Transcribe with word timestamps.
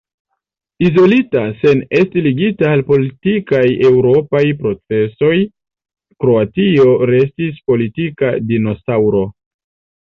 Izolita, 0.85 1.43
sen 1.59 1.83
esti 1.99 2.23
ligita 2.27 2.71
al 2.77 2.81
la 2.83 2.87
politikaj 2.87 3.61
eŭropaj 3.91 4.43
procesoj, 4.65 5.37
Kroatio 6.25 6.91
restis 7.15 7.63
politika 7.71 8.37
dinosaŭro. 8.51 9.27